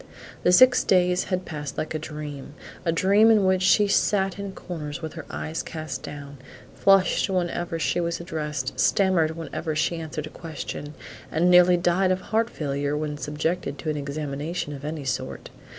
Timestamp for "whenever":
7.29-7.77, 9.37-9.75